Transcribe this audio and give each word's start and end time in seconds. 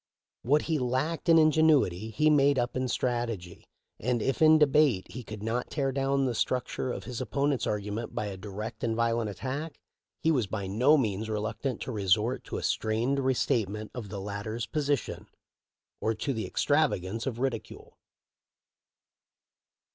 What 0.41 0.63
he 0.63 0.79
lacked 0.79 1.29
in 1.29 1.37
ingenuity 1.37 2.09
he 2.09 2.31
made 2.31 2.57
up 2.57 2.75
in 2.75 2.87
strategy, 2.87 3.67
and 3.99 4.19
if 4.19 4.41
in 4.41 4.57
debate 4.57 5.11
he 5.11 5.23
could 5.23 5.43
not 5.43 5.69
tear 5.69 5.91
down 5.91 6.25
the 6.25 6.31
struct 6.31 6.75
ure 6.77 6.91
of 6.91 7.03
this 7.05 7.21
opponent's 7.21 7.67
argument 7.67 8.15
by 8.15 8.25
a 8.25 8.35
direct 8.35 8.83
and 8.83 8.95
violent 8.95 9.29
attack, 9.29 9.79
he 10.19 10.31
was 10.31 10.47
by 10.47 10.65
no 10.65 10.97
means 10.97 11.29
reluctant 11.29 11.81
to 11.81 11.91
resort 11.91 12.43
to 12.45 12.57
a 12.57 12.63
strained 12.63 13.19
restatement 13.19 13.91
of 13.93 14.09
the 14.09 14.19
latter's 14.19 14.65
po 14.65 14.79
sition 14.79 15.27
or 15.99 16.15
to 16.15 16.33
the 16.33 16.47
extravagance 16.47 17.27
of 17.27 17.37
ridicule. 17.37 17.99